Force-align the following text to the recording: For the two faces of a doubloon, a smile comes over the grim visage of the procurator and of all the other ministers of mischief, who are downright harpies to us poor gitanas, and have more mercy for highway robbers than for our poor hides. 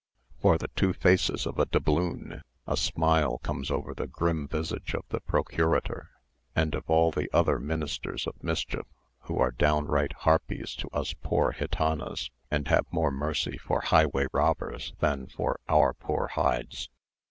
For 0.41 0.57
the 0.57 0.69
two 0.69 0.93
faces 0.93 1.45
of 1.45 1.59
a 1.59 1.67
doubloon, 1.67 2.41
a 2.65 2.75
smile 2.75 3.37
comes 3.37 3.69
over 3.69 3.93
the 3.93 4.07
grim 4.07 4.47
visage 4.47 4.95
of 4.95 5.03
the 5.09 5.19
procurator 5.19 6.09
and 6.55 6.73
of 6.73 6.89
all 6.89 7.11
the 7.11 7.29
other 7.31 7.59
ministers 7.59 8.25
of 8.25 8.41
mischief, 8.43 8.87
who 9.25 9.37
are 9.37 9.51
downright 9.51 10.13
harpies 10.13 10.73
to 10.77 10.87
us 10.91 11.13
poor 11.21 11.53
gitanas, 11.53 12.31
and 12.49 12.67
have 12.67 12.87
more 12.91 13.11
mercy 13.11 13.59
for 13.59 13.81
highway 13.81 14.25
robbers 14.33 14.91
than 15.01 15.27
for 15.27 15.59
our 15.69 15.93
poor 15.93 16.29
hides. 16.29 16.89